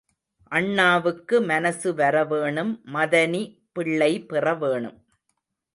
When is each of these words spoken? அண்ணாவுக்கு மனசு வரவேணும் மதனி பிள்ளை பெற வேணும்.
அண்ணாவுக்கு 0.51 1.41
மனசு 1.41 1.93
வரவேணும் 1.93 2.73
மதனி 2.93 3.43
பிள்ளை 3.73 4.11
பெற 4.25 4.55
வேணும். 4.55 4.97